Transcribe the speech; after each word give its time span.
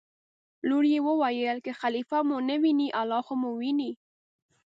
لور 0.67 0.83
یې 0.93 0.99
وویل: 1.07 1.57
که 1.65 1.71
خلیفه 1.81 2.19
مو 2.27 2.37
نه 2.49 2.55
ویني 2.61 2.87
الله 2.99 3.21
خو 3.27 3.33
مو 3.41 3.51
ویني. 3.59 3.91